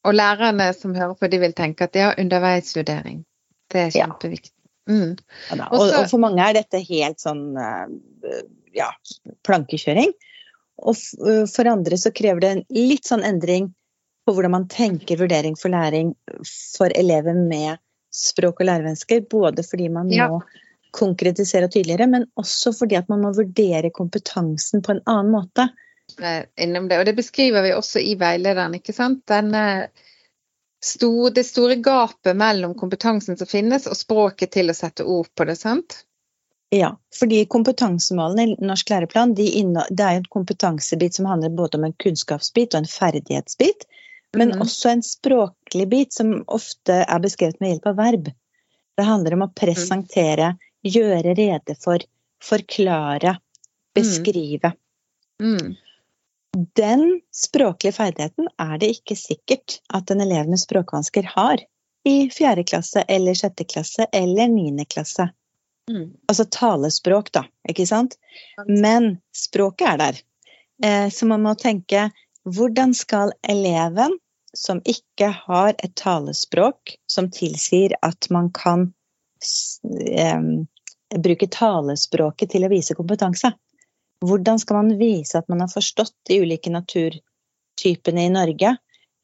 [0.08, 3.24] Og lærerne som hører på, de vil tenke at er underveisvurdering.
[3.70, 4.54] Det er kjempeviktig.
[4.90, 5.18] Mm.
[5.54, 8.40] Ja, og, og, for mange er dette helt sånn eh,
[8.78, 8.90] ja,
[9.46, 10.16] plankekjøring.
[10.80, 10.96] Og
[11.28, 13.70] eh, for andre så krever det en litt sånn endring
[14.26, 16.16] på hvordan man tenker vurdering for læring
[16.78, 17.78] for elever med
[18.14, 19.26] språk- og lærevansker.
[19.30, 20.30] Både fordi man ja.
[20.32, 20.42] må
[20.92, 25.70] konkretisere tydeligere, men også fordi at man må vurdere kompetansen på en annen måte.
[26.58, 28.76] Innom det, og det beskriver vi også i veilederen.
[28.76, 29.22] ikke sant?
[29.30, 29.90] Denne
[30.84, 35.46] store, det store gapet mellom kompetansen som finnes, og språket til å sette ord på
[35.46, 35.56] det.
[35.60, 36.02] sant?
[36.70, 39.48] Ja, fordi kompetansemålene i norsk læreplan de
[39.90, 43.88] det er en kompetansebit som handler både om en kunnskapsbit og en ferdighetsbit,
[44.38, 44.62] men mm.
[44.62, 48.30] også en språklig bit som ofte er beskrevet med hjelp av verb.
[48.98, 49.56] Det handler om å mhm.
[49.58, 52.04] presentere mm gjøre rede for,
[52.44, 53.38] forklare,
[53.96, 54.74] beskrive.
[55.42, 55.58] Mm.
[55.58, 55.76] Mm.
[56.76, 57.04] Den
[57.36, 61.62] språklige ferdigheten er det ikke sikkert at en elev med språkvansker har
[62.08, 65.30] i fjerde klasse eller sjette klasse eller niende klasse.
[65.92, 66.10] Mm.
[66.30, 68.18] Altså talespråk, da, ikke sant?
[68.68, 70.20] Men språket er der.
[70.86, 72.10] Eh, så man må tenke
[72.50, 74.16] hvordan skal eleven
[74.58, 78.90] som ikke har et talespråk som tilsier at man kan
[81.18, 83.52] bruke talespråket til å vise kompetanse.
[84.26, 88.76] Hvordan skal man vise at man har forstått de ulike naturtypene i Norge,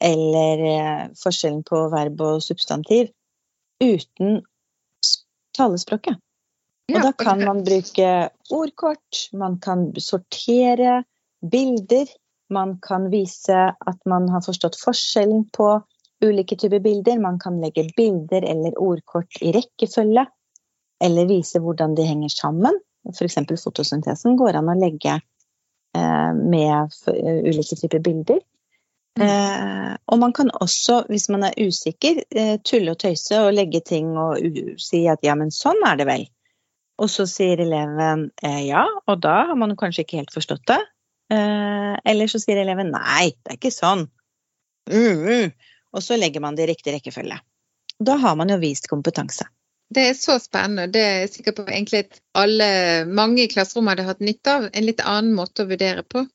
[0.02, 3.10] eller uh, forskjellen på verb og substantiv,
[3.82, 4.40] uten
[5.56, 6.16] talespråket?
[6.92, 8.10] Og da kan man bruke
[8.54, 11.02] ordkort, man kan sortere
[11.42, 12.06] bilder,
[12.52, 15.70] man kan vise at man har forstått forskjellen på
[16.24, 17.18] ulike typer bilder.
[17.20, 20.26] Man kan legge bilder eller ordkort i rekkefølge,
[21.04, 22.78] eller vise hvordan de henger sammen.
[23.12, 23.38] F.eks.
[23.62, 26.96] fotosyntesen går an å legge eh, med
[27.46, 28.40] ulike typer bilder.
[29.16, 29.26] Mm.
[29.26, 33.80] Eh, og man kan også, hvis man er usikker, eh, tulle og tøyse og legge
[33.80, 34.42] ting og
[34.82, 36.26] si at ja, men sånn er det vel.
[37.00, 40.80] Og så sier eleven eh, ja, og da har man kanskje ikke helt forstått det.
[41.32, 44.06] Eh, eller så sier eleven nei, det er ikke sånn.
[44.92, 45.72] Mm, uh.
[45.96, 47.38] Og så legger man det i riktig rekkefølge.
[47.96, 49.48] Da har man jo vist kompetanse.
[49.88, 50.90] Det er så spennende.
[50.92, 52.68] Det er sikkert på egentlig at alle,
[53.06, 54.66] mange i klasserommet hadde hatt nytte av.
[54.72, 56.26] En litt annen måte å vurdere på.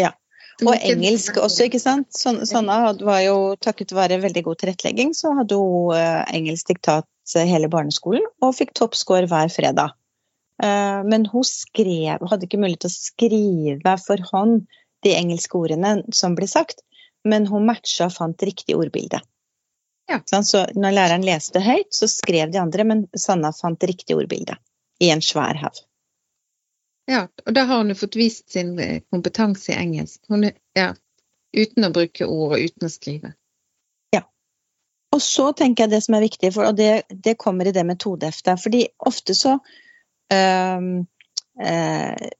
[0.00, 0.14] Ja.
[0.60, 2.10] Og engelsk også, ikke sant.
[2.16, 7.08] Sanna var jo takket være veldig god tilrettelegging, så hadde hun uh, engelsk diktat
[7.46, 9.94] hele barneskolen og fikk toppscore hver fredag.
[10.60, 14.66] Uh, men hun skrev, hadde ikke mulighet til å skrive for hånd
[15.06, 16.82] de engelske ordene som ble sagt,
[17.28, 19.20] men hun matcha og fant riktig ordbilde.
[20.10, 20.20] Ja.
[20.42, 24.56] Så når læreren leste høyt, så skrev de andre, men Sanna fant riktig ordbilde
[25.00, 25.84] i en svær haug.
[27.10, 30.20] Ja, og da har hun fått vist sin eh, kompetanse i engelsk.
[30.30, 30.92] Hun, ja,
[31.56, 33.32] uten å bruke ord og uten å skrive.
[34.14, 34.24] Ja.
[35.14, 37.86] Og så tenker jeg det som er viktig, for, og det, det kommer i det
[37.88, 38.62] metodeheftet.
[38.62, 39.56] Fordi ofte så
[40.34, 40.86] øh,
[41.66, 42.30] øh,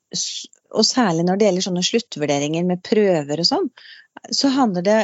[0.77, 3.67] Og særlig når det gjelder sånne sluttvurderinger med prøver og sånn,
[4.35, 5.01] så handler det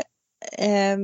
[0.66, 1.02] øh,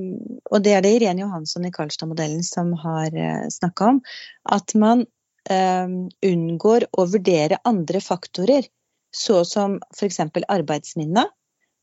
[0.51, 4.01] Og det er det Irene Johansson i Karlstad-modellen som har uh, snakka om.
[4.44, 5.07] At man
[5.51, 8.68] um, unngår å vurdere andre faktorer,
[9.12, 10.20] så som f.eks.
[10.48, 11.27] arbeidsminne,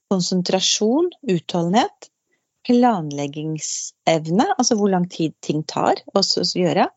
[0.09, 2.09] konsentrasjon, utholdenhet,
[2.67, 6.89] planleggingsevne, altså hvor lang tid ting tar å gjøre,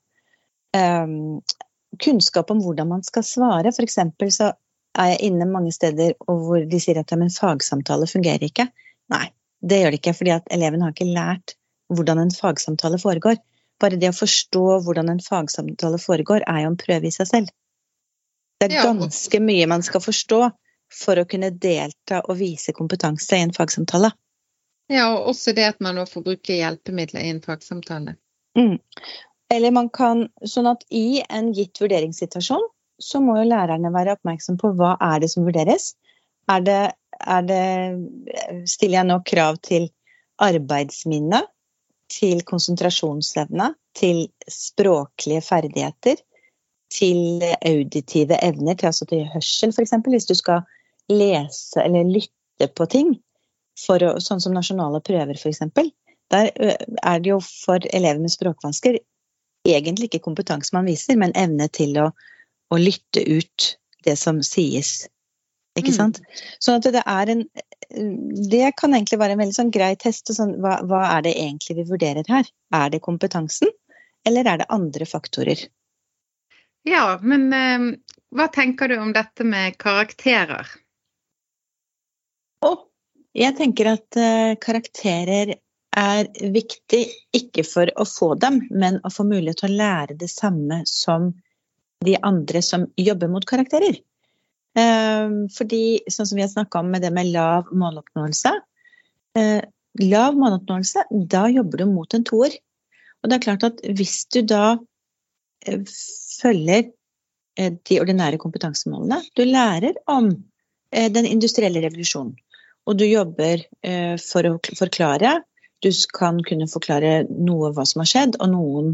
[2.03, 3.73] kunnskap om hvordan man skal svare.
[3.73, 3.99] F.eks.
[4.37, 4.53] så
[4.98, 8.68] er jeg inne mange steder hvor de sier at ja, men fagsamtale fungerer ikke.
[9.12, 9.26] Nei,
[9.62, 11.57] det gjør det ikke, fordi at eleven har ikke lært
[11.92, 13.38] hvordan en fagsamtale foregår.
[13.81, 17.52] Bare det å forstå hvordan en fagsamtale foregår, er jo en prøve i seg selv.
[18.61, 20.42] Det er ganske mye man skal forstå
[20.92, 24.12] for å kunne delta og vise kompetanse i en fagsamtale.
[24.92, 28.16] Ja, og også det at man nå får bruke hjelpemidler i en fagsamtale.
[28.59, 28.76] Mm.
[29.52, 32.66] Eller man kan Sånn at i en gitt vurderingssituasjon
[33.03, 35.93] så må jo lærerne være oppmerksom på hva er det som vurderes.
[36.51, 36.81] Er det,
[37.21, 37.65] er det
[38.71, 39.91] Stiller jeg nå krav til
[40.43, 41.43] arbeidsminne?
[42.12, 46.21] til konsentrasjonsevne, til språklige ferdigheter,
[46.93, 49.95] til auditive evner, til, altså til hørsel f.eks.
[50.09, 50.67] Hvis du skal
[51.09, 55.65] lese eller lytte på ting, å, sånn som nasjonale prøver f.eks.
[56.33, 59.01] Der er det jo for elever med språkvansker
[59.69, 62.11] egentlig ikke kompetanse man viser, men evne til å,
[62.72, 63.72] å lytte ut
[64.06, 65.04] det som sies.
[65.78, 65.96] Ikke mm.
[65.96, 66.20] sant?
[66.61, 67.46] Sånn at det er en
[68.50, 70.30] det kan egentlig være en veldig sånn grei test.
[70.32, 72.48] Sånn, hva, hva, er det egentlig vi vurderer her?
[72.72, 73.72] Er det kompetansen,
[74.24, 75.66] eller er det andre faktorer?
[76.88, 77.85] Ja, men eh,
[78.35, 80.70] hva tenker du om dette med karakterer?
[82.64, 82.88] Oh,
[83.37, 85.56] jeg tenker at eh, karakterer
[85.92, 87.02] er viktig
[87.37, 91.35] ikke for å få dem, men å få mulighet til å lære det samme som
[92.07, 93.99] de andre som jobber mot karakterer.
[94.79, 98.55] Ehm, fordi, sånn som vi har snakka om med det med lav måloppnåelse
[99.37, 99.61] eh,
[100.01, 102.55] Lav måloppnåelse, da jobber du mot en toer.
[103.21, 104.79] Og det er klart at hvis du da
[105.69, 105.83] eh,
[106.38, 106.87] følger
[107.61, 110.33] eh, de ordinære kompetansemålene Du lærer om
[110.93, 112.35] den industrielle revolusjonen,
[112.85, 113.62] og du jobber
[114.21, 115.31] for å forklare.
[115.81, 118.91] Du kan kunne forklare noe hva som har skjedd, og noen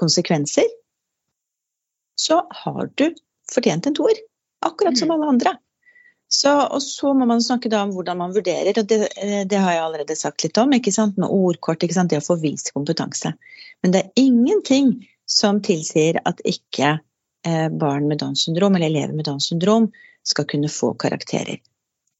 [0.00, 0.64] konsekvenser.
[2.18, 3.06] Så har du
[3.54, 4.20] fortjent en toer.
[4.66, 5.14] Akkurat som mm.
[5.14, 5.56] alle andre.
[6.28, 9.60] Så, og så må man snakke da om hvordan man vurderer, og det, eh, det
[9.62, 10.74] har jeg allerede sagt litt om.
[10.76, 13.32] ikke sant, Med ordkort, ikke sant, det å få vist kompetanse.
[13.82, 14.92] Men det er ingenting
[15.28, 16.98] som tilsier at ikke
[17.46, 19.88] eh, barn med Downs syndrom, eller elever med Downs syndrom,
[20.26, 21.62] skal kunne få karakterer.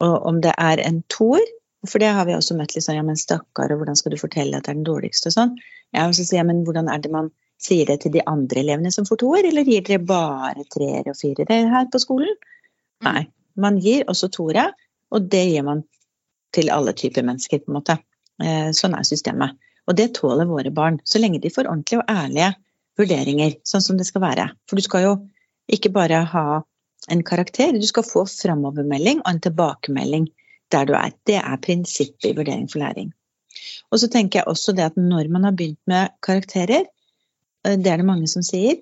[0.01, 1.45] Og om det er en toer,
[1.87, 4.21] for det har vi også møtt litt sånn ja, men stakkar, og hvordan skal du
[4.21, 5.53] fortelle at det er den dårligste og sånn.
[5.93, 8.63] Jeg og også sier ja, men hvordan er det man Sier det til de andre
[8.63, 12.37] elevene som får toer, eller gir dere bare treer og firere her på skolen?
[13.03, 13.09] Mm.
[13.09, 13.23] Nei,
[13.59, 14.69] man gir også toere,
[15.11, 15.83] og det gir man
[16.55, 17.99] til alle typer mennesker, på en måte.
[18.43, 19.59] Eh, sånn er systemet.
[19.89, 22.53] Og det tåler våre barn, så lenge de får ordentlige og ærlige
[22.99, 24.49] vurderinger, sånn som det skal være.
[24.69, 25.15] For du skal jo
[25.73, 26.61] ikke bare ha
[27.13, 30.29] en karakter, du skal få framovermelding og en tilbakemelding
[30.73, 31.15] der du er.
[31.27, 33.13] Det er prinsippet i vurdering for læring.
[33.91, 36.85] Og så tenker jeg også det at når man har begynt med karakterer,
[37.65, 38.79] det er det mange som sier,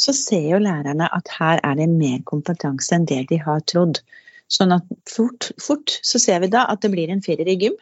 [0.00, 4.02] så ser jo lærerne at her er det mer kompetanse enn det de har trodd.
[4.52, 7.78] Sånn at fort, fort så ser vi da at det blir en firer i gym.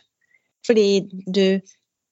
[0.65, 1.61] Fordi du,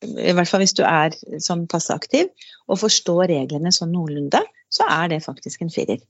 [0.02, 2.28] i hvert fall hvis du er sånn passe aktiv
[2.66, 4.42] og forstår reglene sånn noenlunde,
[4.72, 6.02] så er det faktisk en firer.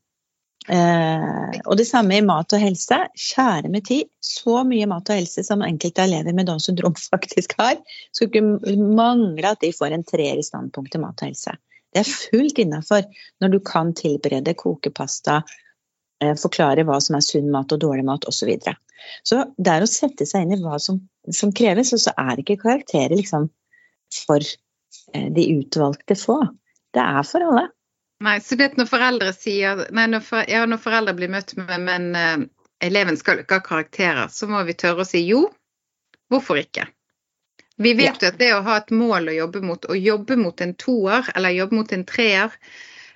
[0.70, 2.98] Eh, og det samme i mat og helse.
[3.18, 7.56] Kjære med tid, så mye mat og helse som enkelte elever med Downs syndrom faktisk
[7.60, 7.78] har.
[8.10, 11.54] Skulle ikke mangle at de får en treer i standpunkt til mat og helse.
[11.92, 13.04] Det er fullt innafor
[13.42, 15.42] når du kan tilberede, koke pasta,
[16.22, 18.38] eh, forklare hva som er sunn mat og dårlig mat osv.
[18.38, 18.76] Så, videre.
[19.28, 22.40] så det er å sette seg inn i hva som, som kreves, og så er
[22.40, 23.50] ikke karakterer liksom
[24.22, 26.40] for eh, de utvalgte få.
[26.92, 27.68] Det er for alle.
[28.22, 31.86] Nei, så det når foreldre sier nei, når, for, ja, når foreldre blir møtt med
[31.88, 32.44] men uh,
[32.84, 35.48] eleven skal ikke ha karakterer, så må vi tørre å si jo.
[36.30, 36.86] Hvorfor ikke?
[37.82, 38.32] Vi vet jo ja.
[38.32, 41.54] at det å ha et mål å jobbe mot, å jobbe mot en toer eller
[41.56, 42.56] jobbe mot en treer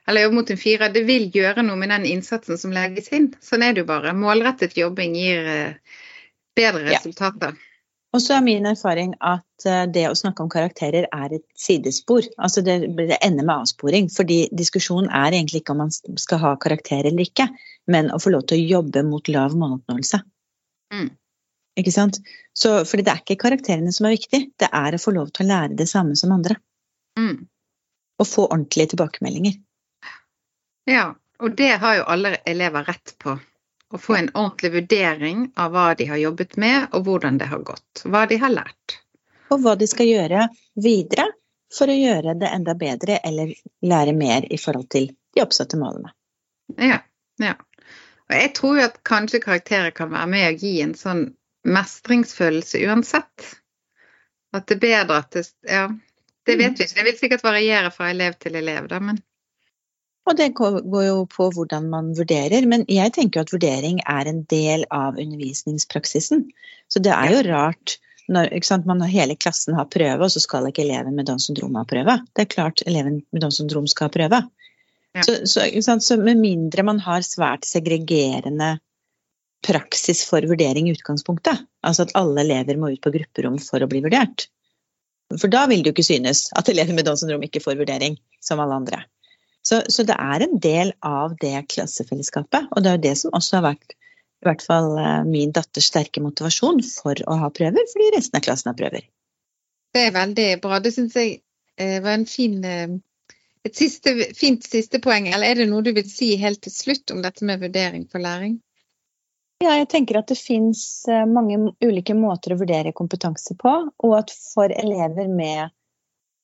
[0.06, 3.32] eller jobbe mot en firer, det vil gjøre noe med den innsatsen som legges inn.
[3.42, 4.14] Sånn er det jo bare.
[4.14, 5.96] Målrettet jobbing gir uh,
[6.56, 7.56] bedre resultater.
[7.56, 7.72] Ja.
[8.14, 12.28] Og så er min erfaring at uh, det å snakke om karakterer er et sidespor.
[12.38, 14.06] Altså det, det ender med avsporing.
[14.14, 17.50] Fordi diskusjonen er egentlig ikke om man skal ha karakter eller ikke,
[17.90, 20.22] men å få lov til å jobbe mot lav måloppnåelse.
[20.94, 21.10] Mm.
[21.76, 22.18] Ikke sant?
[22.56, 25.44] Så, fordi det er ikke karakterene som er viktig, det er å få lov til
[25.44, 26.56] å lære det samme som andre.
[27.20, 27.46] Mm.
[28.16, 29.58] Og få ordentlige tilbakemeldinger.
[30.88, 31.10] Ja,
[31.42, 33.36] og det har jo alle elever rett på.
[33.92, 37.62] Å få en ordentlig vurdering av hva de har jobbet med, og hvordan det har
[37.66, 38.04] gått.
[38.04, 38.96] Hva de har lært.
[39.52, 41.28] Og hva de skal gjøre videre
[41.76, 43.52] for å gjøre det enda bedre eller
[43.86, 46.12] lære mer i forhold til de oppsatte målene.
[46.80, 47.02] Ja,
[47.42, 47.54] ja.
[48.26, 51.26] Og jeg tror jo at kanskje karakterer kan være med å gi en sånn
[51.66, 53.52] mestringsfølelse uansett.
[54.56, 55.86] At det er bedre at det Ja,
[56.46, 56.98] det vet vi ikke.
[56.98, 59.22] Det vil sikkert variere fra elev til elev, da, men
[60.26, 64.42] og det går jo på hvordan man vurderer, men jeg tenker at vurdering er en
[64.50, 66.48] del av undervisningspraksisen.
[66.90, 67.94] Så det er jo rart
[68.26, 68.50] når
[68.90, 72.18] man, hele klassen har prøve, og så skal ikke eleven med Downs syndrom ha prøve.
[72.34, 74.40] Det er klart eleven med Downs syndrom skal ha prøve.
[75.14, 75.22] Ja.
[75.22, 78.76] Så, så, så, med mindre man har svært segregerende
[79.66, 81.64] praksis for vurdering i utgangspunktet.
[81.86, 84.46] Altså at alle elever må ut på grupperom for å bli vurdert.
[85.34, 88.18] For da vil det jo ikke synes at elever med Downs syndrom ikke får vurdering
[88.44, 89.02] som alle andre.
[89.66, 92.68] Så, så, det er en del av det klassefellesskapet.
[92.70, 95.88] Og det er jo det som også har vært i hvert fall eh, min datters
[95.90, 99.08] sterke motivasjon for å ha prøver, fordi resten av klassen har prøver.
[99.96, 100.78] Det er veldig bra.
[100.84, 101.40] Det syns jeg
[101.80, 103.34] eh, var en fin, eh,
[103.66, 105.26] et siste, fint siste poeng.
[105.32, 108.22] Eller er det noe du vil si helt til slutt om dette med vurdering for
[108.22, 108.60] læring?
[109.64, 114.16] Ja, jeg tenker at det finnes eh, mange ulike måter å vurdere kompetanse på, og
[114.18, 115.70] at for elever med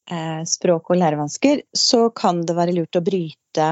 [0.08, 3.68] eh, språk- og lærevansker, så kan det være lurt å bryte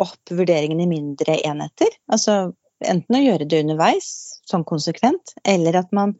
[0.00, 1.88] opp vurderingen i mindre enheter.
[2.12, 2.52] Altså
[2.84, 4.10] enten å gjøre det underveis,
[4.48, 6.14] sånn konsekvent, eller at man,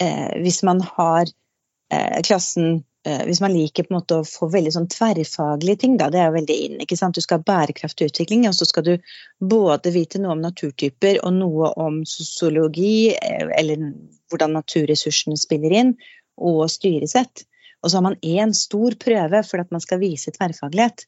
[0.00, 4.70] eh, hvis man har eh, klassen hvis man liker på en måte å få veldig
[4.72, 6.76] sånn tverrfaglige ting, da, det er jo veldig inn.
[6.80, 7.16] ikke sant?
[7.16, 8.92] Du skal ha bærekraftig utvikling, og så skal du
[9.44, 13.90] både vite noe om naturtyper og noe om sosiologi, eh, eller
[14.32, 15.92] hvordan naturressursene spiller inn,
[16.40, 17.44] og styresett.
[17.84, 21.04] Og så har man én stor prøve for at man skal vise tverrfaglighet.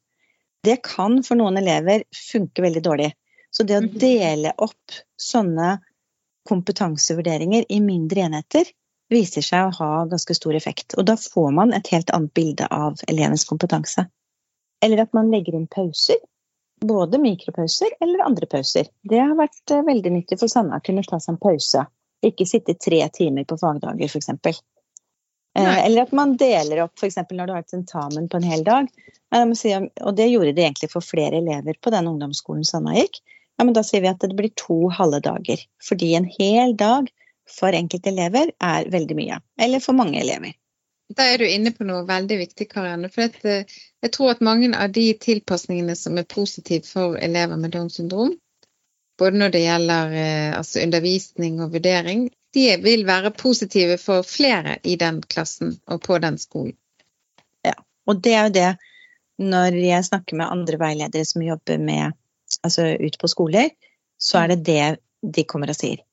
[0.67, 3.13] Det kan for noen elever funke veldig dårlig.
[3.51, 3.97] Så det å mhm.
[4.03, 5.79] dele opp sånne
[6.47, 8.69] kompetansevurderinger i mindre enheter,
[9.13, 10.97] viser seg å ha ganske stor effekt.
[10.99, 14.07] Og da får man et helt annet bilde av elevens kompetanse.
[14.85, 16.21] Eller at man legger inn pauser.
[16.85, 18.91] Både mikropauser eller andre pauser.
[19.03, 21.87] Det har vært eh, veldig nyttig for Sanna å kunne ta seg en pause.
[22.27, 24.61] Ikke sitte tre timer på fagdager, f.eks.
[25.57, 27.17] Eh, eller at man deler opp f.eks.
[27.31, 28.91] når du har et tentamen på en hel dag.
[29.33, 33.23] Og det gjorde det egentlig for flere elever på den ungdomsskolen Sanna gikk.
[33.57, 35.63] Ja, men da sier vi at det blir to halve dager.
[35.83, 37.09] Fordi en hel dag
[37.51, 39.41] for enkelte elever er veldig mye.
[39.63, 40.55] Eller for mange elever.
[41.17, 43.11] Da er du inne på noe veldig viktig, Karianne.
[43.15, 47.75] For eh, jeg tror at mange av de tilpasningene som er positive for elever med
[47.77, 48.35] Downs syndrom,
[49.19, 52.27] både når det gjelder eh, altså undervisning og vurdering,
[52.57, 56.75] de vil være positive for flere i den klassen og på den skolen.
[57.65, 57.77] Ja,
[58.09, 58.71] og det er jo det
[59.37, 62.17] når jeg snakker med andre veiledere som jobber med
[62.65, 63.71] altså ute på skoler,
[64.19, 66.06] så er det det de kommer og sier.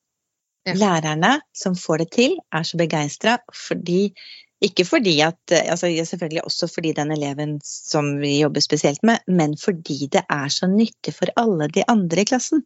[0.63, 0.73] Ja.
[0.79, 3.37] Lærerne som får det til, er så begeistra
[3.67, 4.13] fordi
[4.63, 9.57] Ikke fordi at altså Selvfølgelig også fordi den eleven som vi jobber spesielt med, men
[9.57, 12.63] fordi det er så nyttig for alle de andre i klassen.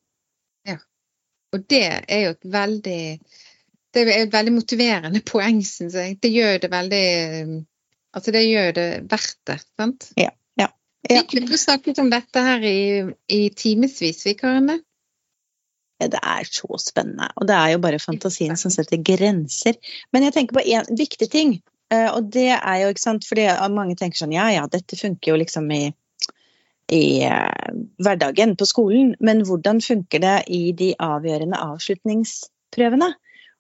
[0.68, 0.78] Ja.
[1.54, 3.20] Og det er jo et veldig
[3.94, 6.20] Det er et veldig motiverende poeng, syns jeg.
[6.22, 7.66] Det gjør det veldig
[8.14, 10.12] Altså, det gjør det verdt det, sant?
[10.18, 10.30] Ja.
[10.60, 10.68] ja.
[11.10, 12.80] Vi kunne snakket om dette her i,
[13.30, 14.80] i timevis, vi, Karianne.
[15.98, 17.32] Det er så spennende.
[17.36, 19.80] Og det er jo bare fantasien som setter grenser.
[20.14, 21.56] Men jeg tenker på en viktig ting.
[21.94, 25.32] Eh, og det er jo, ikke sant, fordi mange tenker sånn ja ja, dette funker
[25.32, 25.86] jo liksom i,
[26.94, 27.72] i uh,
[28.04, 29.16] hverdagen på skolen.
[29.24, 33.14] Men hvordan funker det i de avgjørende avslutningsprøvene?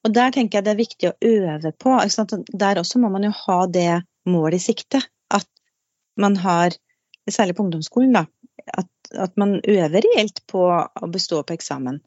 [0.05, 1.95] Og der tenker jeg det er viktig å øve på.
[2.53, 5.01] Der også må man jo ha det målet i sikte.
[5.33, 5.47] At
[6.19, 6.75] man har,
[7.29, 8.23] særlig på ungdomsskolen, da,
[8.77, 11.99] at, at man øver reelt på å bestå på eksamen.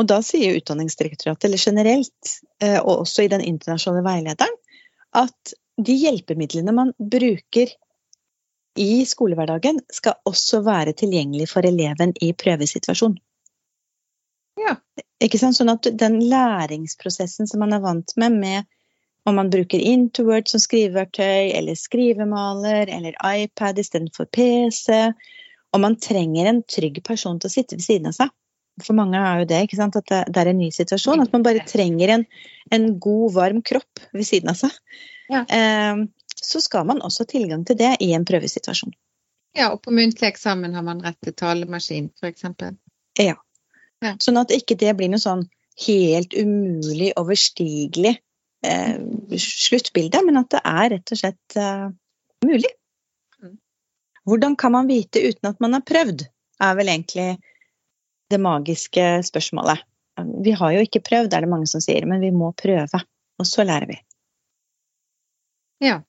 [0.00, 2.32] Og da sier Utdanningsdirektoratet, eller generelt,
[2.62, 4.56] eh, og også i den internasjonale veilederen,
[5.14, 7.70] at de hjelpemidlene man bruker
[8.78, 13.14] i skolehverdagen, skal også være tilgjengelig for eleven i prøvesituasjon.
[14.58, 14.76] Ja.
[15.22, 15.56] Ikke sant?
[15.58, 18.70] Sånn at den læringsprosessen som man er vant med, med
[19.24, 24.90] om man bruker Interword som skriveverktøy, eller skrivemaler, eller iPad istedenfor PC,
[25.72, 28.34] og man trenger en trygg person til å sitte ved siden av seg,
[28.82, 29.96] for mange er jo det, ikke sant?
[30.00, 31.22] at det, er en ny situasjon.
[31.22, 32.26] At man bare trenger en,
[32.74, 34.74] en god, varm kropp ved siden av seg.
[35.30, 35.44] Ja.
[35.46, 36.04] Eh,
[36.44, 38.94] så skal man også ha tilgang til det i en prøvesituasjon.
[39.54, 42.48] Ja, og på muntlig eksamen har man rett til talemaskin, f.eks.
[43.22, 43.36] Ja.
[44.02, 44.14] ja.
[44.22, 45.46] Sånn at ikke det blir noe sånn
[45.86, 48.16] helt umulig, overstigelig
[48.66, 48.98] eh,
[49.38, 51.86] sluttbilde, men at det er rett og slett eh,
[52.46, 52.72] mulig.
[53.42, 53.56] Mm.
[54.26, 56.26] Hvordan kan man vite uten at man har prøvd,
[56.62, 57.28] er vel egentlig
[58.34, 59.84] det magiske spørsmålet.
[60.44, 63.00] Vi har jo ikke prøvd, er det mange som sier, men vi må prøve.
[63.38, 63.96] Og så lærer vi.
[65.82, 66.00] Ja.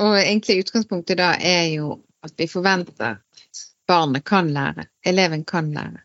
[0.00, 4.86] Og egentlig utgangspunktet da er jo at vi forventer at barnet kan lære.
[5.06, 6.02] Eleven kan lære.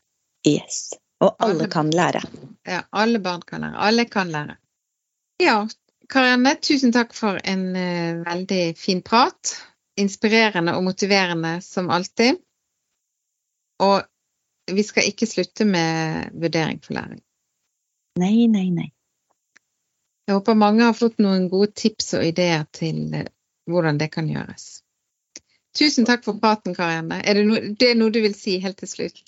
[0.47, 0.93] Yes.
[1.19, 2.21] Og alle, alle kan lære.
[2.67, 3.77] Ja, alle barn kan lære.
[3.87, 4.57] Alle kan lære.
[5.43, 5.65] Ja,
[6.09, 9.55] Karianne, tusen takk for en uh, veldig fin prat.
[9.99, 12.39] Inspirerende og motiverende som alltid.
[13.83, 14.03] Og
[14.71, 17.21] vi skal ikke slutte med vurdering for læring.
[18.19, 18.89] Nei, nei, nei.
[20.25, 23.29] Jeg håper mange har fått noen gode tips og ideer til eh,
[23.69, 24.79] hvordan det kan gjøres.
[25.75, 27.19] Tusen takk for praten, Karianne.
[27.21, 29.19] Er det, no, det er noe du vil si helt til slutt?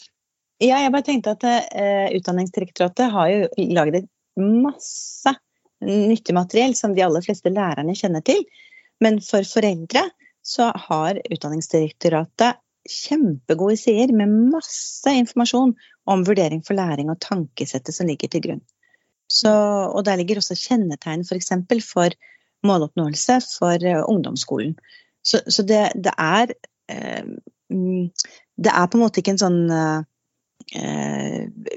[0.64, 4.08] Ja, jeg bare tenkte at uh, Utdanningsdirektoratet har jo laget
[4.40, 5.36] masse
[5.84, 8.42] nyttig materiell som de aller fleste lærerne kjenner til.
[9.04, 10.08] Men for foreldre
[10.42, 12.58] så har Utdanningsdirektoratet
[12.92, 15.76] kjempegode sider med masse informasjon
[16.08, 18.64] om vurdering for læring og tankesettet som ligger til grunn.
[19.28, 19.52] Så,
[19.92, 21.52] og der ligger også kjennetegn f.eks.
[21.68, 22.18] For, for
[22.68, 24.78] måloppnåelse for uh, ungdomsskolen.
[25.24, 26.54] Så, så det, det, er
[26.92, 27.36] uh,
[28.58, 30.00] Det er på en måte ikke en sånn uh,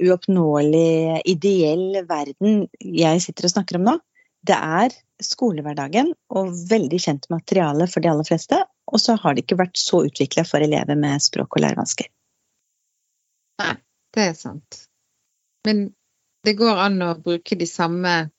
[0.00, 3.98] uoppnåelig, ideell verden jeg sitter og snakker om nå.
[4.46, 9.44] Det er skolehverdagen og veldig kjent materiale for de aller fleste, og så har det
[9.44, 12.08] ikke vært så utvikla for elever med språk- og lærevansker.
[13.60, 13.74] Nei,
[14.16, 14.84] det er sant.
[15.68, 15.90] Men
[16.46, 18.30] det går an å bruke de samme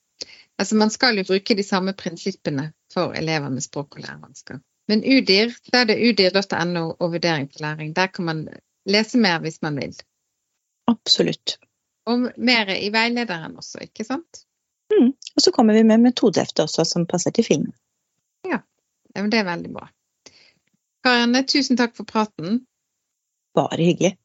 [0.62, 4.60] Altså man skal jo bruke de samme prinsippene for elever med språk- og lærevansker.
[4.92, 7.96] Men UDIR, da er det udir.no og vurdering for læring.
[7.96, 8.44] Der kan man
[8.86, 9.96] lese mer hvis man vil.
[10.92, 11.56] Absolutt.
[12.06, 14.44] Og mer i veilederen også, ikke sant?
[14.92, 15.12] Mm.
[15.36, 17.74] Og så kommer vi med metodehefte også, som passer til filmen.
[18.48, 18.62] Ja,
[19.16, 19.88] det er veldig bra.
[21.06, 22.62] Karianne, tusen takk for praten.
[23.58, 24.16] Bare hyggelig.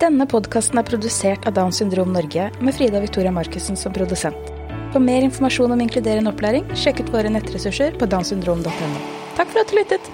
[0.00, 4.52] Denne podkasten er produsert av Downs syndrom Norge med Frida Victoria Markussen som produsent.
[4.92, 8.92] For mer informasjon om inkluderende opplæring, sjekk ut våre nettressurser på downsyndrom.no.
[9.38, 10.12] Takk for at du lyttet!